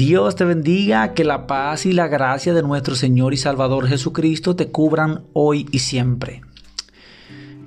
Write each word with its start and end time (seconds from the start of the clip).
Dios 0.00 0.34
te 0.34 0.46
bendiga, 0.46 1.12
que 1.12 1.24
la 1.24 1.46
paz 1.46 1.84
y 1.84 1.92
la 1.92 2.08
gracia 2.08 2.54
de 2.54 2.62
nuestro 2.62 2.94
Señor 2.94 3.34
y 3.34 3.36
Salvador 3.36 3.86
Jesucristo 3.86 4.56
te 4.56 4.70
cubran 4.70 5.24
hoy 5.34 5.68
y 5.72 5.80
siempre. 5.80 6.40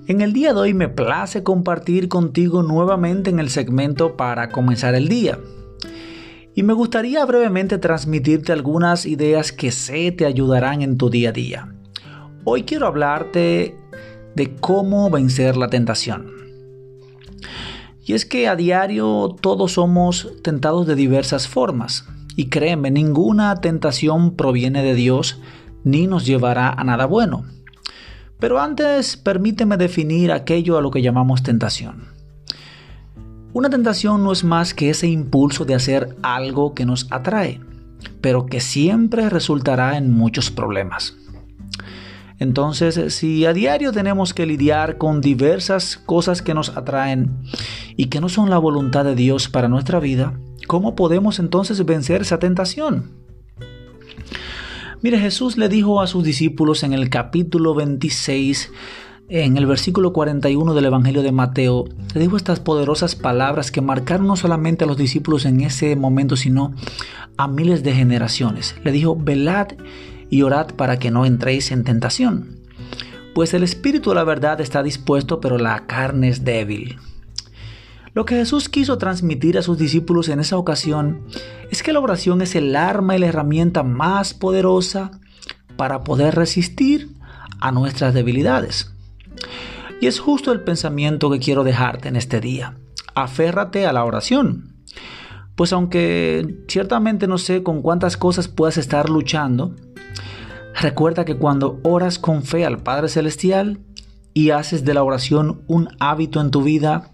En 0.08 0.20
el 0.22 0.34
día 0.34 0.52
de 0.52 0.60
hoy 0.60 0.74
me 0.74 0.90
place 0.90 1.44
compartir 1.44 2.10
contigo 2.10 2.64
nuevamente 2.64 3.30
en 3.30 3.38
el 3.38 3.52
segmento 3.52 4.18
para 4.18 4.50
comenzar 4.50 4.96
el 4.96 5.10
día. 5.10 5.38
Y 6.56 6.64
me 6.64 6.74
gustaría 6.74 7.24
brevemente 7.24 7.78
transmitirte 7.78 8.52
algunas 8.52 9.06
ideas 9.06 9.52
que 9.52 9.70
sé 9.70 10.12
te 10.12 10.26
ayudarán 10.26 10.82
en 10.82 10.98
tu 10.98 11.12
día 11.12 11.30
a 11.30 11.34
día. 11.34 11.76
Hoy 12.46 12.64
quiero 12.64 12.88
hablarte 12.88 13.78
de 14.36 14.56
cómo 14.56 15.12
vencer 15.12 15.56
la 15.56 15.68
tentación. 15.68 16.32
Y 18.04 18.14
es 18.14 18.26
que 18.26 18.48
a 18.48 18.56
diario 18.56 19.36
todos 19.40 19.74
somos 19.74 20.34
tentados 20.42 20.88
de 20.88 20.96
diversas 20.96 21.48
formas. 21.48 22.08
Y 22.36 22.50
créeme, 22.50 22.92
ninguna 22.92 23.56
tentación 23.56 24.36
proviene 24.36 24.84
de 24.84 24.96
Dios 24.96 25.40
ni 25.84 26.08
nos 26.08 26.26
llevará 26.26 26.70
a 26.70 26.84
nada 26.84 27.06
bueno. 27.06 27.46
Pero 28.40 28.60
antes 28.60 29.18
permíteme 29.18 29.78
definir 29.78 30.32
aquello 30.32 30.78
a 30.78 30.82
lo 30.82 30.92
que 30.92 31.02
llamamos 31.02 31.44
tentación. 31.44 32.08
Una 33.54 33.70
tentación 33.70 34.24
no 34.24 34.32
es 34.32 34.44
más 34.44 34.74
que 34.74 34.90
ese 34.90 35.08
impulso 35.08 35.64
de 35.64 35.76
hacer 35.76 36.18
algo 36.24 36.74
que 36.74 36.86
nos 36.86 37.08
atrae, 37.12 37.62
pero 38.20 38.48
que 38.48 38.60
siempre 38.60 39.30
resultará 39.30 39.96
en 39.98 40.12
muchos 40.12 40.50
problemas. 40.50 41.16
Entonces, 42.40 43.14
si 43.14 43.46
a 43.46 43.54
diario 43.54 43.92
tenemos 43.92 44.34
que 44.34 44.46
lidiar 44.48 44.98
con 44.98 45.22
diversas 45.22 45.98
cosas 45.98 46.42
que 46.42 46.54
nos 46.54 46.76
atraen 46.76 47.32
y 47.96 48.08
que 48.08 48.20
no 48.20 48.28
son 48.28 48.50
la 48.50 48.58
voluntad 48.58 49.06
de 49.06 49.16
Dios 49.16 49.48
para 49.48 49.70
nuestra 49.70 50.00
vida, 50.00 50.34
¿Cómo 50.68 50.96
podemos 50.96 51.40
entonces 51.40 51.84
vencer 51.86 52.22
esa 52.22 52.40
tentación? 52.40 53.12
Mire, 55.02 55.20
Jesús 55.20 55.58
le 55.58 55.68
dijo 55.68 56.02
a 56.02 56.08
sus 56.08 56.24
discípulos 56.24 56.84
en 56.84 56.94
el 56.94 57.10
capítulo 57.10 57.76
26, 57.76 58.72
en 59.28 59.58
el 59.58 59.66
versículo 59.66 60.14
41 60.14 60.74
del 60.74 60.86
Evangelio 60.86 61.24
de 61.24 61.34
Mateo, 61.34 61.86
le 62.14 62.22
dijo 62.22 62.38
estas 62.38 62.62
poderosas 62.62 63.16
palabras 63.16 63.72
que 63.72 63.82
marcaron 63.82 64.28
no 64.28 64.38
solamente 64.38 64.86
a 64.86 64.88
los 64.88 64.96
discípulos 64.98 65.46
en 65.46 65.60
ese 65.62 65.96
momento, 65.98 66.38
sino 66.38 66.74
a 67.36 67.48
miles 67.48 67.84
de 67.84 67.94
generaciones. 67.94 68.76
Le 68.84 68.94
dijo, 68.94 69.18
velad 69.18 69.68
y 70.30 70.42
orad 70.44 70.68
para 70.76 70.98
que 71.00 71.12
no 71.12 71.26
entréis 71.26 71.72
en 71.72 71.84
tentación. 71.84 72.62
Pues 73.36 73.54
el 73.54 73.64
espíritu 73.64 74.12
de 74.12 74.16
la 74.16 74.24
verdad 74.24 74.62
está 74.62 74.84
dispuesto, 74.84 75.42
pero 75.42 75.58
la 75.58 75.86
carne 75.86 76.30
es 76.30 76.46
débil. 76.46 76.98
Lo 78.14 78.26
que 78.26 78.36
Jesús 78.36 78.70
quiso 78.70 78.98
transmitir 78.98 79.58
a 79.58 79.64
sus 79.64 79.78
discípulos 79.78 80.30
en 80.30 80.40
esa 80.40 80.58
ocasión 80.58 81.26
es 81.72 81.82
que 81.82 81.94
la 81.94 82.00
oración 82.00 82.42
es 82.42 82.56
el 82.56 82.76
arma 82.76 83.16
y 83.16 83.20
la 83.20 83.28
herramienta 83.28 83.82
más 83.82 84.36
poderosa 84.36 85.12
para 85.78 86.04
poder 86.04 86.36
resistir 86.36 87.10
a 87.60 87.72
nuestras 87.72 88.14
debilidades. 88.14 88.94
Y 90.00 90.08
es 90.08 90.20
justo 90.20 90.52
el 90.52 90.62
pensamiento 90.62 91.32
que 91.32 91.40
quiero 91.40 91.64
dejarte 91.64 92.10
en 92.10 92.16
este 92.16 92.40
día. 92.40 92.78
Aférrate 93.16 93.88
a 93.88 93.94
la 93.94 94.06
oración. 94.06 94.76
Pues 95.56 95.72
aunque 95.74 96.64
ciertamente 96.68 97.28
no 97.28 97.38
sé 97.38 97.64
con 97.64 97.82
cuántas 97.82 98.18
cosas 98.18 98.48
puedas 98.48 98.78
estar 98.78 99.10
luchando, 99.10 99.76
recuerda 100.80 101.26
que 101.26 101.38
cuando 101.38 101.80
oras 101.84 102.20
con 102.20 102.44
fe 102.44 102.66
al 102.66 102.84
Padre 102.84 103.08
Celestial 103.08 103.80
y 104.34 104.50
haces 104.50 104.84
de 104.84 104.94
la 104.94 105.04
oración 105.04 105.62
un 105.68 105.90
hábito 106.00 106.42
en 106.42 106.52
tu 106.52 106.64
vida, 106.64 107.13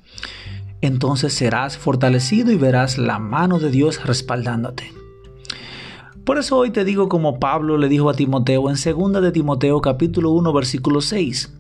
entonces 0.81 1.33
serás 1.33 1.77
fortalecido 1.77 2.51
y 2.51 2.55
verás 2.55 2.97
la 2.97 3.19
mano 3.19 3.59
de 3.59 3.71
Dios 3.71 4.05
respaldándote. 4.05 4.93
Por 6.23 6.37
eso 6.37 6.57
hoy 6.57 6.69
te 6.69 6.85
digo 6.85 7.09
como 7.09 7.39
Pablo 7.39 7.77
le 7.77 7.89
dijo 7.89 8.09
a 8.09 8.13
Timoteo 8.13 8.69
en 8.69 8.75
2 8.75 9.21
de 9.21 9.31
Timoteo 9.31 9.81
capítulo 9.81 10.31
1 10.31 10.53
versículo 10.53 11.01
6. 11.01 11.55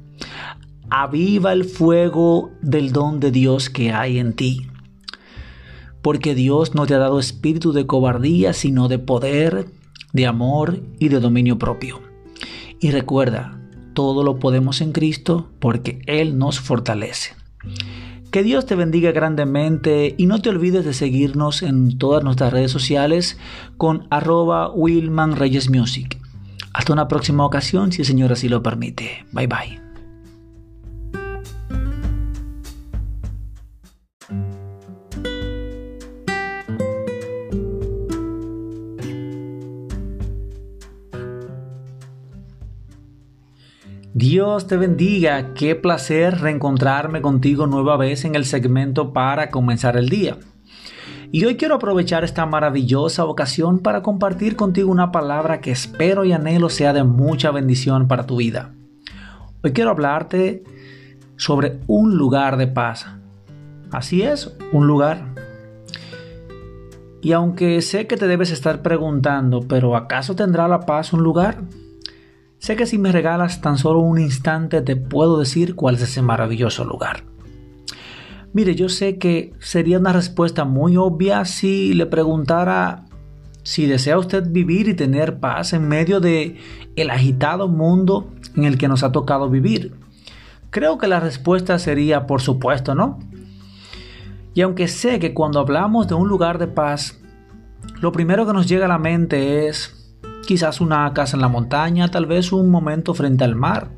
Aviva 0.91 1.53
el 1.53 1.65
fuego 1.65 2.51
del 2.61 2.91
don 2.91 3.19
de 3.19 3.31
Dios 3.31 3.69
que 3.69 3.91
hay 3.91 4.19
en 4.19 4.33
ti. 4.33 4.67
Porque 6.01 6.35
Dios 6.35 6.75
no 6.75 6.85
te 6.85 6.93
ha 6.93 6.99
dado 6.99 7.19
espíritu 7.19 7.73
de 7.73 7.85
cobardía, 7.85 8.53
sino 8.53 8.87
de 8.87 8.99
poder, 8.99 9.67
de 10.13 10.27
amor 10.27 10.81
y 10.99 11.09
de 11.09 11.19
dominio 11.19 11.57
propio. 11.57 11.99
Y 12.79 12.91
recuerda, 12.91 13.59
todo 13.93 14.23
lo 14.23 14.39
podemos 14.39 14.81
en 14.81 14.91
Cristo 14.91 15.49
porque 15.59 16.01
Él 16.05 16.37
nos 16.37 16.59
fortalece. 16.59 17.38
Que 18.31 18.43
Dios 18.43 18.67
te 18.67 18.75
bendiga 18.75 19.11
grandemente 19.11 20.13
y 20.17 20.27
no 20.27 20.39
te 20.39 20.49
olvides 20.49 20.85
de 20.85 20.93
seguirnos 20.93 21.63
en 21.63 21.97
todas 21.97 22.23
nuestras 22.23 22.53
redes 22.53 22.71
sociales 22.71 23.39
con 23.77 24.05
arroba 24.11 24.71
Reyes 24.75 25.69
Music. 25.69 26.19
Hasta 26.71 26.93
una 26.93 27.07
próxima 27.07 27.43
ocasión 27.45 27.91
si 27.91 28.01
el 28.01 28.07
Señor 28.07 28.31
así 28.31 28.47
lo 28.47 28.61
permite. 28.61 29.25
Bye 29.31 29.47
bye. 29.47 29.88
Dios 44.19 44.67
te 44.67 44.75
bendiga, 44.75 45.53
qué 45.53 45.75
placer 45.75 46.41
reencontrarme 46.41 47.21
contigo 47.21 47.67
nueva 47.67 47.95
vez 47.95 48.25
en 48.25 48.35
el 48.35 48.43
segmento 48.43 49.13
para 49.13 49.49
comenzar 49.49 49.95
el 49.95 50.09
día. 50.09 50.35
Y 51.31 51.45
hoy 51.45 51.55
quiero 51.55 51.75
aprovechar 51.75 52.25
esta 52.25 52.45
maravillosa 52.45 53.23
ocasión 53.23 53.79
para 53.79 54.03
compartir 54.03 54.57
contigo 54.57 54.91
una 54.91 55.13
palabra 55.13 55.61
que 55.61 55.71
espero 55.71 56.25
y 56.25 56.33
anhelo 56.33 56.67
sea 56.67 56.91
de 56.91 57.05
mucha 57.05 57.51
bendición 57.51 58.09
para 58.09 58.25
tu 58.25 58.35
vida. 58.35 58.73
Hoy 59.63 59.71
quiero 59.71 59.91
hablarte 59.91 60.65
sobre 61.37 61.79
un 61.87 62.17
lugar 62.17 62.57
de 62.57 62.67
paz. 62.67 63.07
Así 63.89 64.21
es, 64.21 64.53
un 64.73 64.85
lugar. 64.85 65.33
Y 67.21 67.31
aunque 67.31 67.81
sé 67.81 68.05
que 68.05 68.17
te 68.17 68.27
debes 68.27 68.51
estar 68.51 68.81
preguntando, 68.81 69.61
pero 69.61 69.95
¿acaso 69.95 70.35
tendrá 70.35 70.67
la 70.67 70.81
paz 70.81 71.13
un 71.13 71.23
lugar? 71.23 71.59
Sé 72.59 72.75
que 72.75 72.85
si 72.85 72.97
me 72.97 73.11
regalas 73.11 73.61
tan 73.61 73.77
solo 73.77 73.99
un 73.99 74.19
instante 74.19 74.81
te 74.81 74.95
puedo 74.95 75.39
decir 75.39 75.75
cuál 75.75 75.95
es 75.95 76.01
ese 76.01 76.21
maravilloso 76.21 76.83
lugar. 76.83 77.23
Mire, 78.51 78.75
yo 78.75 78.89
sé 78.89 79.17
que 79.17 79.53
sería 79.59 79.99
una 79.99 80.11
respuesta 80.11 80.65
muy 80.65 80.97
obvia 80.97 81.45
si 81.45 81.93
le 81.93 82.05
preguntara 82.05 83.05
si 83.63 83.85
desea 83.85 84.17
usted 84.17 84.49
vivir 84.49 84.87
y 84.87 84.93
tener 84.93 85.39
paz 85.39 85.73
en 85.73 85.87
medio 85.87 86.19
de 86.19 86.57
el 86.95 87.09
agitado 87.11 87.67
mundo 87.67 88.31
en 88.55 88.63
el 88.63 88.77
que 88.77 88.87
nos 88.87 89.03
ha 89.03 89.11
tocado 89.11 89.49
vivir. 89.49 89.93
Creo 90.69 90.97
que 90.97 91.07
la 91.07 91.19
respuesta 91.19 91.77
sería 91.79 92.25
por 92.25 92.41
supuesto, 92.41 92.95
¿no? 92.95 93.19
Y 94.53 94.61
aunque 94.61 94.87
sé 94.87 95.19
que 95.19 95.33
cuando 95.33 95.59
hablamos 95.59 96.07
de 96.07 96.15
un 96.15 96.27
lugar 96.27 96.57
de 96.57 96.67
paz, 96.67 97.19
lo 98.01 98.11
primero 98.11 98.45
que 98.45 98.53
nos 98.53 98.67
llega 98.67 98.85
a 98.85 98.89
la 98.89 98.97
mente 98.97 99.67
es 99.67 99.98
quizás 100.47 100.81
una 100.81 101.13
casa 101.13 101.37
en 101.37 101.41
la 101.41 101.47
montaña, 101.47 102.09
tal 102.09 102.25
vez 102.25 102.51
un 102.51 102.69
momento 102.69 103.13
frente 103.13 103.43
al 103.43 103.55
mar, 103.55 103.91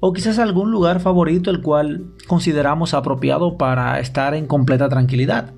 o 0.00 0.12
quizás 0.12 0.38
algún 0.38 0.70
lugar 0.70 1.00
favorito 1.00 1.50
el 1.50 1.62
cual 1.62 2.12
consideramos 2.26 2.94
apropiado 2.94 3.56
para 3.56 3.98
estar 4.00 4.34
en 4.34 4.46
completa 4.46 4.88
tranquilidad. 4.88 5.54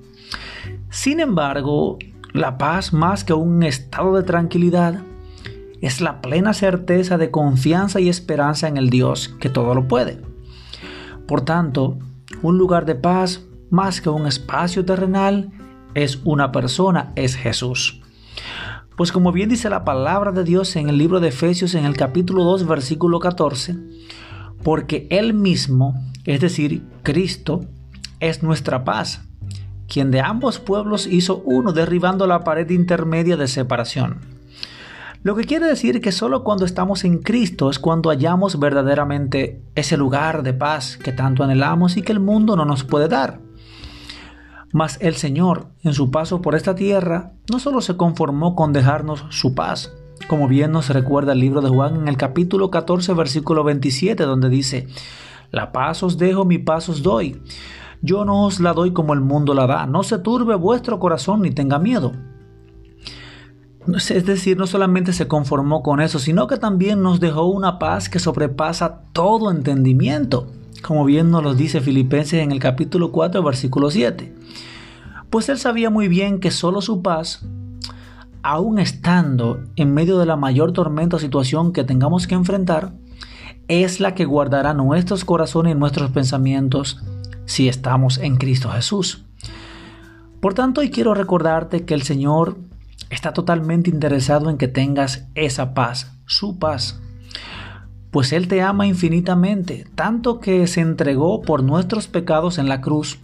Sin 0.89 1.19
embargo, 1.19 1.97
la 2.33 2.57
paz 2.57 2.93
más 2.93 3.23
que 3.23 3.33
un 3.33 3.63
estado 3.63 4.15
de 4.15 4.23
tranquilidad 4.23 5.01
es 5.81 6.01
la 6.01 6.21
plena 6.21 6.53
certeza 6.53 7.17
de 7.17 7.31
confianza 7.31 7.99
y 7.99 8.09
esperanza 8.09 8.67
en 8.67 8.77
el 8.77 8.89
Dios 8.89 9.29
que 9.39 9.49
todo 9.49 9.73
lo 9.75 9.87
puede. 9.87 10.21
Por 11.27 11.41
tanto, 11.41 11.99
un 12.41 12.57
lugar 12.57 12.85
de 12.85 12.95
paz 12.95 13.45
más 13.69 14.01
que 14.01 14.09
un 14.09 14.25
espacio 14.27 14.83
terrenal 14.83 15.51
es 15.93 16.19
una 16.23 16.51
persona, 16.51 17.11
es 17.15 17.35
Jesús. 17.35 17.98
Pues 18.99 19.13
como 19.13 19.31
bien 19.31 19.47
dice 19.47 19.69
la 19.69 19.85
palabra 19.85 20.33
de 20.33 20.43
Dios 20.43 20.75
en 20.75 20.89
el 20.89 20.97
libro 20.97 21.21
de 21.21 21.29
Efesios 21.29 21.73
en 21.73 21.85
el 21.85 21.95
capítulo 21.95 22.43
2 22.43 22.67
versículo 22.67 23.19
14, 23.19 23.77
porque 24.61 25.07
Él 25.09 25.33
mismo, 25.33 25.95
es 26.25 26.41
decir, 26.41 26.83
Cristo, 27.01 27.61
es 28.19 28.43
nuestra 28.43 28.83
paz, 28.83 29.21
quien 29.87 30.11
de 30.11 30.19
ambos 30.19 30.59
pueblos 30.59 31.07
hizo 31.07 31.41
uno 31.45 31.71
derribando 31.71 32.27
la 32.27 32.43
pared 32.43 32.69
intermedia 32.71 33.37
de 33.37 33.47
separación. 33.47 34.17
Lo 35.23 35.33
que 35.33 35.45
quiere 35.45 35.67
decir 35.67 36.01
que 36.01 36.11
solo 36.11 36.43
cuando 36.43 36.65
estamos 36.65 37.05
en 37.05 37.19
Cristo 37.19 37.69
es 37.69 37.79
cuando 37.79 38.09
hallamos 38.09 38.59
verdaderamente 38.59 39.61
ese 39.75 39.95
lugar 39.95 40.43
de 40.43 40.51
paz 40.51 40.97
que 40.97 41.13
tanto 41.13 41.45
anhelamos 41.45 41.95
y 41.95 42.01
que 42.01 42.11
el 42.11 42.19
mundo 42.19 42.57
no 42.57 42.65
nos 42.65 42.83
puede 42.83 43.07
dar. 43.07 43.39
Mas 44.71 44.97
el 45.01 45.15
Señor, 45.15 45.67
en 45.83 45.93
su 45.93 46.11
paso 46.11 46.41
por 46.41 46.53
esta 46.53 46.75
tierra, 46.75 47.31
no 47.51 47.59
solo 47.59 47.81
se 47.81 47.97
conformó 47.97 48.55
con 48.55 48.71
dejarnos 48.71 49.25
su 49.29 49.55
paz, 49.55 49.91
como 50.27 50.47
bien 50.47 50.71
nos 50.71 50.89
recuerda 50.89 51.33
el 51.33 51.39
libro 51.39 51.61
de 51.61 51.69
Juan 51.69 51.95
en 51.95 52.07
el 52.07 52.17
capítulo 52.17 52.69
14, 52.69 53.13
versículo 53.13 53.63
27, 53.63 54.23
donde 54.23 54.49
dice, 54.49 54.87
La 55.51 55.71
paz 55.71 56.03
os 56.03 56.19
dejo, 56.19 56.45
mi 56.45 56.59
paz 56.59 56.87
os 56.87 57.01
doy. 57.01 57.41
Yo 58.01 58.25
no 58.25 58.45
os 58.45 58.59
la 58.59 58.73
doy 58.73 58.93
como 58.93 59.13
el 59.13 59.21
mundo 59.21 59.55
la 59.55 59.65
da, 59.65 59.87
no 59.87 60.03
se 60.03 60.19
turbe 60.19 60.55
vuestro 60.55 60.99
corazón 60.99 61.41
ni 61.41 61.49
tenga 61.49 61.79
miedo. 61.79 62.11
es 63.87 64.25
decir, 64.25 64.55
no 64.55 64.67
solamente 64.67 65.13
se 65.13 65.27
conformó 65.27 65.81
con 65.81 65.99
eso, 65.99 66.19
sino 66.19 66.45
que 66.45 66.57
también 66.57 67.01
nos 67.01 67.19
dejó 67.19 67.45
una 67.45 67.79
paz 67.79 68.07
que 68.07 68.19
sobrepasa 68.19 69.01
todo 69.13 69.49
entendimiento, 69.49 70.47
como 70.81 71.05
bien 71.05 71.31
nos 71.31 71.43
lo 71.43 71.53
dice 71.53 71.81
Filipenses 71.81 72.41
en 72.41 72.51
el 72.51 72.59
capítulo 72.59 73.11
4, 73.11 73.43
versículo 73.43 73.91
7. 73.91 74.33
Pues 75.29 75.49
él 75.49 75.57
sabía 75.57 75.89
muy 75.89 76.07
bien 76.07 76.39
que 76.39 76.51
solo 76.51 76.81
su 76.81 77.01
paz, 77.01 77.45
aun 78.41 78.79
estando 78.79 79.63
en 79.75 79.93
medio 79.93 80.17
de 80.17 80.25
la 80.25 80.35
mayor 80.35 80.73
tormenta 80.73 81.17
o 81.17 81.19
situación 81.19 81.73
que 81.73 81.83
tengamos 81.83 82.27
que 82.27 82.35
enfrentar, 82.35 82.93
es 83.67 83.99
la 83.99 84.15
que 84.15 84.25
guardará 84.25 84.73
nuestros 84.73 85.25
corazones 85.25 85.75
y 85.75 85.79
nuestros 85.79 86.11
pensamientos 86.11 87.03
si 87.45 87.67
estamos 87.67 88.17
en 88.17 88.37
Cristo 88.37 88.69
Jesús. 88.69 89.25
Por 90.39 90.53
tanto, 90.53 90.81
hoy 90.81 90.89
quiero 90.89 91.13
recordarte 91.13 91.85
que 91.85 91.93
el 91.93 92.03
Señor 92.03 92.57
está 93.09 93.33
totalmente 93.33 93.89
interesado 93.89 94.49
en 94.49 94.57
que 94.57 94.67
tengas 94.67 95.27
esa 95.35 95.73
paz, 95.73 96.13
su 96.25 96.59
paz. 96.59 97.01
Pues 98.11 98.33
Él 98.33 98.47
te 98.47 98.61
ama 98.61 98.87
infinitamente, 98.87 99.85
tanto 99.95 100.39
que 100.39 100.65
se 100.67 100.81
entregó 100.81 101.41
por 101.41 101.63
nuestros 101.63 102.07
pecados 102.07 102.57
en 102.57 102.67
la 102.67 102.81
cruz, 102.81 103.19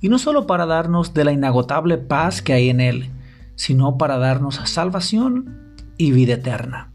y 0.00 0.08
no 0.08 0.18
solo 0.18 0.46
para 0.46 0.66
darnos 0.66 1.14
de 1.14 1.24
la 1.24 1.32
inagotable 1.32 1.98
paz 1.98 2.42
que 2.42 2.52
hay 2.52 2.68
en 2.68 2.80
Él, 2.80 3.10
sino 3.56 3.98
para 3.98 4.18
darnos 4.18 4.60
salvación 4.64 5.74
y 5.96 6.12
vida 6.12 6.34
eterna. 6.34 6.92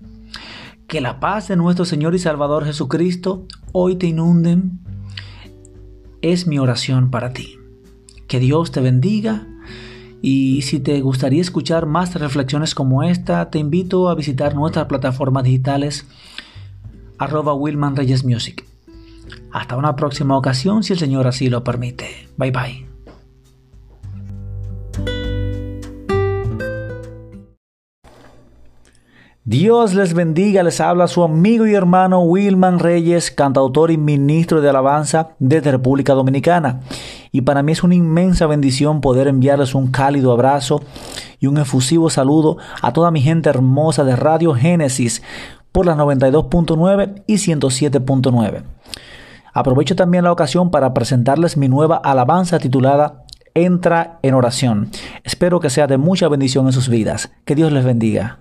Que 0.88 1.02
la 1.02 1.20
paz 1.20 1.48
de 1.48 1.56
nuestro 1.56 1.86
Señor 1.86 2.16
y 2.16 2.20
Salvador 2.20 2.66
Jesucristo 2.66 3.46
hoy 3.72 3.96
te 3.96 4.08
inunden 4.08 4.80
es 6.22 6.48
mi 6.48 6.60
oración 6.60 7.10
para 7.10 7.34
ti. 7.34 7.58
Que 8.28 8.40
Dios 8.40 8.72
te 8.72 8.82
bendiga 8.82 9.48
y 10.22 10.62
si 10.62 10.80
te 10.80 11.02
gustaría 11.02 11.42
escuchar 11.42 11.88
más 11.88 12.14
reflexiones 12.14 12.76
como 12.76 13.04
esta, 13.04 13.50
te 13.50 13.58
invito 13.60 14.10
a 14.10 14.16
visitar 14.16 14.54
nuestras 14.54 14.86
plataformas 14.86 15.44
digitales 15.44 16.06
arroba 17.22 17.54
Wilman 17.54 17.96
Reyes 17.96 18.26
Music. 18.26 18.66
Hasta 19.54 19.78
una 19.78 19.96
próxima 19.96 20.36
ocasión 20.36 20.84
si 20.84 20.94
el 20.94 21.00
Señor 21.00 21.28
así 21.28 21.50
lo 21.50 21.64
permite. 21.64 22.28
Bye 22.36 22.52
bye. 22.52 22.88
Dios 29.44 29.94
les 29.94 30.14
bendiga, 30.14 30.64
les 30.64 30.80
habla 30.82 31.08
su 31.08 31.24
amigo 31.24 31.68
y 31.68 31.76
hermano 31.76 32.22
Wilman 32.22 32.80
Reyes, 32.80 33.30
cantautor 33.30 33.92
y 33.92 33.98
ministro 33.98 34.62
de 34.62 34.70
alabanza 34.70 35.36
desde 35.40 35.72
República 35.72 36.14
Dominicana. 36.14 36.82
Y 37.32 37.42
para 37.42 37.62
mí 37.62 37.72
es 37.72 37.84
una 37.84 37.96
inmensa 37.96 38.48
bendición 38.48 39.02
poder 39.02 39.28
enviarles 39.28 39.76
un 39.76 39.92
cálido 39.92 40.32
abrazo 40.32 40.82
y 41.40 41.48
un 41.48 41.58
efusivo 41.58 42.10
saludo 42.10 42.58
a 42.82 42.94
toda 42.94 43.12
mi 43.12 43.22
gente 43.22 43.50
hermosa 43.50 44.04
de 44.04 44.16
Radio 44.16 44.54
Génesis 44.54 45.22
por 45.72 45.86
las 45.86 45.98
92.9 45.98 47.24
y 47.28 47.36
107.9. 47.36 48.64
Aprovecho 49.54 49.96
también 49.96 50.24
la 50.24 50.32
ocasión 50.32 50.72
para 50.72 50.94
presentarles 50.94 51.58
mi 51.58 51.68
nueva 51.68 51.98
alabanza 51.98 52.60
titulada 52.60 53.26
Entra 53.54 54.20
en 54.22 54.34
oración. 54.34 54.92
Espero 55.24 55.60
que 55.60 55.70
sea 55.70 55.88
de 55.88 55.98
mucha 55.98 56.30
bendición 56.30 56.68
en 56.68 56.74
sus 56.74 56.88
vidas. 56.88 57.32
Que 57.44 57.56
Dios 57.56 57.72
les 57.74 57.84
bendiga. 57.84 58.40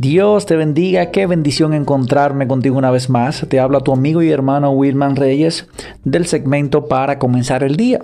Dios 0.00 0.46
te 0.46 0.56
bendiga, 0.56 1.10
qué 1.10 1.26
bendición 1.26 1.74
encontrarme 1.74 2.48
contigo 2.48 2.78
una 2.78 2.90
vez 2.90 3.10
más. 3.10 3.44
Te 3.50 3.60
habla 3.60 3.80
tu 3.80 3.92
amigo 3.92 4.22
y 4.22 4.30
hermano 4.30 4.70
Wilman 4.70 5.14
Reyes 5.14 5.66
del 6.04 6.24
segmento 6.24 6.86
para 6.86 7.18
comenzar 7.18 7.62
el 7.62 7.76
día. 7.76 8.00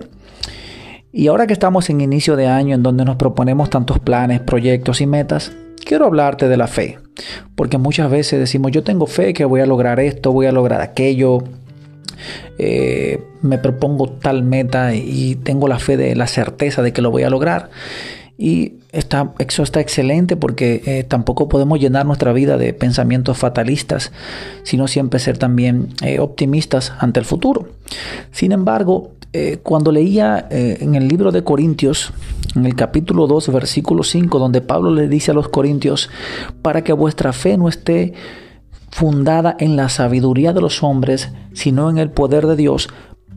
Y 1.10 1.28
ahora 1.28 1.46
que 1.46 1.54
estamos 1.54 1.88
en 1.88 2.02
inicio 2.02 2.36
de 2.36 2.48
año 2.48 2.74
en 2.74 2.82
donde 2.82 3.06
nos 3.06 3.16
proponemos 3.16 3.70
tantos 3.70 3.98
planes, 3.98 4.40
proyectos 4.40 5.00
y 5.00 5.06
metas, 5.06 5.52
quiero 5.86 6.04
hablarte 6.04 6.48
de 6.50 6.58
la 6.58 6.66
fe. 6.66 6.98
Porque 7.54 7.78
muchas 7.78 8.10
veces 8.10 8.38
decimos, 8.40 8.72
yo 8.72 8.82
tengo 8.84 9.06
fe 9.06 9.32
que 9.32 9.46
voy 9.46 9.62
a 9.62 9.66
lograr 9.66 9.98
esto, 9.98 10.32
voy 10.32 10.44
a 10.44 10.52
lograr 10.52 10.82
aquello, 10.82 11.44
eh, 12.58 13.22
me 13.40 13.56
propongo 13.56 14.10
tal 14.10 14.42
meta 14.42 14.94
y 14.94 15.36
tengo 15.36 15.66
la 15.66 15.78
fe 15.78 15.96
de 15.96 16.14
la 16.14 16.26
certeza 16.26 16.82
de 16.82 16.92
que 16.92 17.00
lo 17.00 17.10
voy 17.10 17.22
a 17.22 17.30
lograr. 17.30 17.70
Y 18.38 18.74
está, 18.92 19.32
eso 19.38 19.62
está 19.62 19.80
excelente 19.80 20.36
porque 20.36 20.82
eh, 20.84 21.04
tampoco 21.04 21.48
podemos 21.48 21.80
llenar 21.80 22.04
nuestra 22.04 22.32
vida 22.32 22.58
de 22.58 22.74
pensamientos 22.74 23.38
fatalistas, 23.38 24.12
sino 24.62 24.88
siempre 24.88 25.20
ser 25.20 25.38
también 25.38 25.88
eh, 26.02 26.18
optimistas 26.20 26.92
ante 26.98 27.20
el 27.20 27.26
futuro. 27.26 27.68
Sin 28.32 28.52
embargo, 28.52 29.12
eh, 29.32 29.58
cuando 29.62 29.90
leía 29.90 30.46
en 30.50 30.94
el 30.94 31.08
libro 31.08 31.32
de 31.32 31.44
Corintios, 31.44 32.12
en 32.54 32.66
el 32.66 32.74
capítulo 32.74 33.26
2, 33.26 33.52
versículo 33.52 34.02
5, 34.02 34.38
donde 34.38 34.60
Pablo 34.60 34.90
le 34.94 35.08
dice 35.08 35.30
a 35.30 35.34
los 35.34 35.48
Corintios, 35.48 36.10
para 36.62 36.84
que 36.84 36.92
vuestra 36.92 37.32
fe 37.32 37.56
no 37.56 37.68
esté 37.68 38.12
fundada 38.90 39.56
en 39.58 39.76
la 39.76 39.88
sabiduría 39.88 40.52
de 40.52 40.60
los 40.60 40.82
hombres, 40.82 41.30
sino 41.52 41.90
en 41.90 41.98
el 41.98 42.10
poder 42.10 42.46
de 42.46 42.56
Dios, 42.56 42.88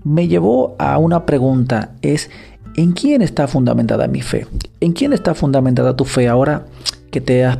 me 0.04 0.28
llevó 0.28 0.76
a 0.80 0.98
una 0.98 1.26
pregunta, 1.26 1.92
es 2.02 2.30
¿En 2.80 2.94
quién 2.94 3.22
está 3.22 3.46
fundamentada 3.50 4.08
mi 4.08 4.22
fe? 4.22 4.48
¿En 4.80 4.94
quién 4.94 5.12
está 5.12 5.36
fundamentada 5.36 5.98
tu 5.98 6.06
fe 6.06 6.30
ahora 6.30 6.66
que 7.12 7.20
te 7.20 7.44
has, 7.44 7.58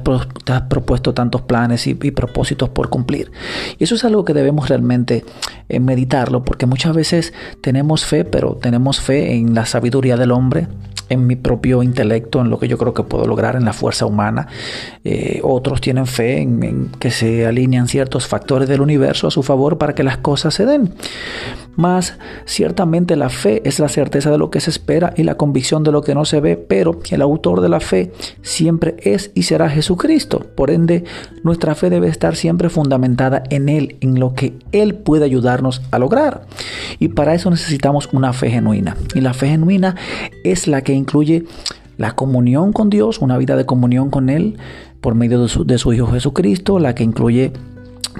propuesto 0.70 1.14
tantos 1.14 1.42
planes 1.42 1.88
y, 1.88 1.94
propósitos 1.94 2.70
por 2.70 2.88
cumplir? 2.88 3.30
Y 3.78 3.84
eso 3.84 3.96
es 3.96 4.06
algo 4.06 4.24
que 4.24 4.34
debemos 4.34 4.70
realmente 4.70 5.26
eh, 5.68 5.82
meditarlo, 5.82 6.46
porque 6.46 6.68
muchas 6.68 6.96
veces 6.96 7.34
tenemos 7.60 8.06
fe, 8.06 8.24
pero 8.24 8.56
tenemos 8.62 9.02
fe 9.02 9.34
en 9.34 9.54
la 9.54 9.66
sabiduría 9.66 10.16
del 10.16 10.32
hombre, 10.32 10.70
en 11.10 11.28
mi 11.28 11.36
propio 11.36 11.84
intelecto, 11.84 12.40
en 12.40 12.50
lo 12.50 12.58
que 12.58 12.70
yo 12.70 12.78
creo 12.78 12.94
que 12.94 13.04
puedo 13.04 13.28
lograr 13.28 13.58
en 13.58 13.66
la 13.66 13.74
fuerza 13.74 14.06
humana. 14.06 14.48
Eh, 15.04 15.42
otros 15.44 15.82
tienen 15.82 16.06
fe 16.06 16.40
en, 16.40 16.92
que 16.98 17.12
se 17.12 17.46
alinean 17.46 17.90
ciertos 17.90 18.26
factores 18.26 18.70
del 18.70 18.80
universo 18.80 19.28
a 19.28 19.32
su 19.32 19.44
favor 19.44 19.78
para 19.78 19.94
que 19.94 20.04
las 20.04 20.20
cosas 20.20 20.54
se 20.54 20.66
den. 20.66 20.94
Más 21.80 22.18
ciertamente 22.44 23.16
la 23.16 23.30
fe 23.30 23.62
es 23.64 23.80
la 23.80 23.88
certeza 23.88 24.30
de 24.30 24.38
lo 24.38 24.52
que 24.52 24.60
se 24.60 24.70
espera 24.70 25.14
y 25.16 25.24
la 25.24 25.36
convicción 25.36 25.82
de 25.86 25.94
lo 25.94 26.02
que 26.02 26.14
no 26.14 26.26
se 26.26 26.42
ve, 26.42 26.58
pero 26.58 27.00
el 27.10 27.22
autor 27.22 27.62
de 27.62 27.70
la 27.70 27.80
fe 27.80 28.12
siempre 28.42 28.98
es 29.00 29.32
y 29.34 29.44
será 29.44 29.70
Jesucristo. 29.70 30.46
Por 30.56 30.72
ende, 30.72 31.06
nuestra 31.42 31.76
fe 31.76 31.90
debe 31.90 32.10
estar 32.10 32.36
siempre 32.36 32.68
fundamentada 32.68 33.44
en 33.50 33.70
Él, 33.70 33.96
en 34.02 34.20
lo 34.20 34.34
que 34.34 34.56
Él 34.74 34.94
puede 34.94 35.24
ayudarnos 35.24 35.82
a 35.92 36.00
lograr. 36.00 36.42
Y 37.00 37.08
para 37.08 37.34
eso 37.34 37.50
necesitamos 37.50 38.10
una 38.12 38.34
fe 38.34 38.50
genuina. 38.50 38.98
Y 39.16 39.22
la 39.22 39.34
fe 39.34 39.48
genuina 39.48 39.96
es 40.44 40.68
la 40.68 40.82
que 40.82 40.92
incluye 40.92 41.46
la 41.96 42.12
comunión 42.12 42.74
con 42.74 42.90
Dios, 42.90 43.20
una 43.20 43.38
vida 43.38 43.56
de 43.56 43.66
comunión 43.66 44.10
con 44.10 44.30
Él 44.30 44.58
por 45.00 45.16
medio 45.16 45.44
de 45.44 45.48
su, 45.48 45.64
de 45.64 45.78
su 45.78 45.94
Hijo 45.94 46.08
Jesucristo, 46.08 46.78
la 46.78 46.94
que 46.94 47.06
incluye 47.06 47.54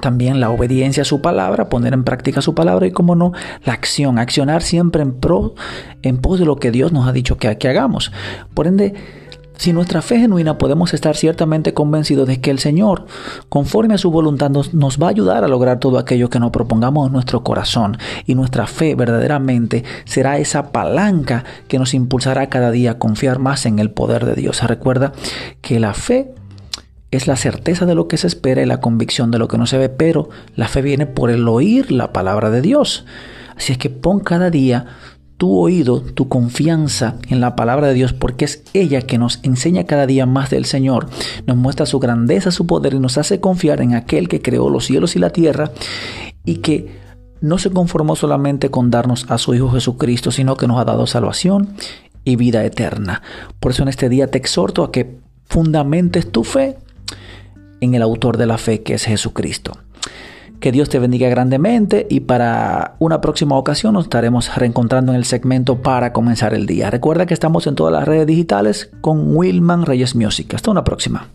también 0.00 0.40
la 0.40 0.50
obediencia 0.50 1.02
a 1.02 1.06
su 1.06 1.20
palabra, 1.20 1.68
poner 1.68 1.92
en 1.92 2.04
práctica 2.04 2.40
su 2.40 2.54
palabra 2.54 2.86
y, 2.86 2.90
como 2.90 3.14
no, 3.14 3.32
la 3.64 3.72
acción, 3.72 4.18
accionar 4.18 4.62
siempre 4.62 5.02
en 5.02 5.12
pro, 5.12 5.54
en 6.02 6.18
pos 6.18 6.38
de 6.38 6.46
lo 6.46 6.56
que 6.56 6.70
Dios 6.70 6.92
nos 6.92 7.06
ha 7.08 7.12
dicho 7.12 7.36
que, 7.36 7.56
que 7.58 7.68
hagamos. 7.68 8.12
Por 8.54 8.66
ende, 8.66 8.94
si 9.60 9.74
nuestra 9.74 10.00
fe 10.00 10.18
genuina 10.18 10.56
podemos 10.56 10.94
estar 10.94 11.14
ciertamente 11.16 11.74
convencidos 11.74 12.26
de 12.26 12.40
que 12.40 12.50
el 12.50 12.58
Señor, 12.58 13.04
conforme 13.50 13.92
a 13.92 13.98
su 13.98 14.10
voluntad, 14.10 14.48
nos, 14.48 14.72
nos, 14.72 14.98
va 14.98 15.08
a 15.08 15.10
ayudar 15.10 15.44
a 15.44 15.48
lograr 15.48 15.78
todo 15.80 15.98
aquello 15.98 16.30
que 16.30 16.40
nos 16.40 16.50
propongamos 16.50 17.06
en 17.06 17.12
nuestro 17.12 17.44
corazón. 17.44 17.98
Y 18.24 18.34
nuestra 18.34 18.66
fe 18.66 18.94
verdaderamente 18.94 19.84
será 20.06 20.38
esa 20.38 20.72
palanca 20.72 21.44
que 21.68 21.78
nos 21.78 21.92
impulsará 21.92 22.48
cada 22.48 22.70
día 22.70 22.92
a 22.92 22.98
confiar 22.98 23.38
más 23.38 23.66
en 23.66 23.80
el 23.80 23.90
poder 23.90 24.24
de 24.24 24.34
Dios. 24.34 24.62
Recuerda 24.62 25.12
que 25.60 25.78
la 25.78 25.92
fe 25.92 26.32
es 27.10 27.26
la 27.26 27.36
certeza 27.36 27.86
de 27.86 27.94
lo 27.94 28.08
que 28.08 28.16
se 28.16 28.26
espera 28.26 28.62
y 28.62 28.66
la 28.66 28.80
convicción 28.80 29.30
de 29.30 29.38
lo 29.38 29.48
que 29.48 29.58
no 29.58 29.66
se 29.66 29.78
ve, 29.78 29.88
pero 29.88 30.28
la 30.54 30.68
fe 30.68 30.82
viene 30.82 31.06
por 31.06 31.30
el 31.30 31.46
oír 31.48 31.90
la 31.90 32.12
palabra 32.12 32.50
de 32.50 32.62
Dios. 32.62 33.04
Así 33.56 33.72
es 33.72 33.78
que 33.78 33.90
pon 33.90 34.20
cada 34.20 34.50
día 34.50 34.86
tu 35.36 35.58
oído, 35.58 36.02
tu 36.02 36.28
confianza 36.28 37.16
en 37.28 37.40
la 37.40 37.56
palabra 37.56 37.88
de 37.88 37.94
Dios, 37.94 38.12
porque 38.12 38.44
es 38.44 38.62
ella 38.74 39.00
que 39.00 39.16
nos 39.18 39.40
enseña 39.42 39.84
cada 39.84 40.06
día 40.06 40.26
más 40.26 40.50
del 40.50 40.66
Señor, 40.66 41.08
nos 41.46 41.56
muestra 41.56 41.86
su 41.86 41.98
grandeza, 41.98 42.50
su 42.50 42.66
poder 42.66 42.94
y 42.94 43.00
nos 43.00 43.16
hace 43.16 43.40
confiar 43.40 43.80
en 43.80 43.94
aquel 43.94 44.28
que 44.28 44.42
creó 44.42 44.68
los 44.68 44.84
cielos 44.84 45.16
y 45.16 45.18
la 45.18 45.30
tierra 45.30 45.72
y 46.44 46.56
que 46.56 47.00
no 47.40 47.56
se 47.56 47.70
conformó 47.70 48.16
solamente 48.16 48.70
con 48.70 48.90
darnos 48.90 49.24
a 49.30 49.38
su 49.38 49.54
Hijo 49.54 49.70
Jesucristo, 49.70 50.30
sino 50.30 50.56
que 50.56 50.68
nos 50.68 50.78
ha 50.78 50.84
dado 50.84 51.06
salvación 51.06 51.70
y 52.22 52.36
vida 52.36 52.62
eterna. 52.64 53.22
Por 53.60 53.72
eso 53.72 53.82
en 53.82 53.88
este 53.88 54.10
día 54.10 54.26
te 54.26 54.36
exhorto 54.36 54.84
a 54.84 54.92
que 54.92 55.16
fundamentes 55.46 56.30
tu 56.30 56.44
fe 56.44 56.76
en 57.80 57.94
el 57.94 58.02
autor 58.02 58.36
de 58.36 58.46
la 58.46 58.58
fe, 58.58 58.82
que 58.82 58.94
es 58.94 59.04
Jesucristo. 59.04 59.72
Que 60.60 60.72
Dios 60.72 60.90
te 60.90 60.98
bendiga 60.98 61.28
grandemente 61.30 62.06
y 62.10 62.20
para 62.20 62.96
una 62.98 63.20
próxima 63.22 63.56
ocasión 63.56 63.94
nos 63.94 64.04
estaremos 64.04 64.54
reencontrando 64.56 65.12
en 65.12 65.16
el 65.16 65.24
segmento 65.24 65.80
para 65.80 66.12
comenzar 66.12 66.52
el 66.52 66.66
día. 66.66 66.90
Recuerda 66.90 67.24
que 67.24 67.34
estamos 67.34 67.66
en 67.66 67.76
todas 67.76 67.92
las 67.92 68.06
redes 68.06 68.26
digitales 68.26 68.90
con 69.00 69.34
Wilman 69.34 69.86
Reyes 69.86 70.14
Music. 70.14 70.52
Hasta 70.52 70.70
una 70.70 70.84
próxima. 70.84 71.28